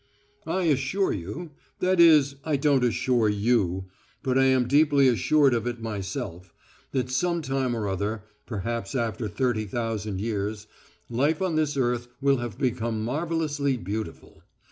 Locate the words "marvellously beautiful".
13.05-14.41